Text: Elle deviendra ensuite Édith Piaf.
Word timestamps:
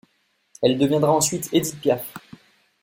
Elle 0.63 0.79
deviendra 0.79 1.11
ensuite 1.11 1.53
Édith 1.53 1.79
Piaf. 1.79 2.11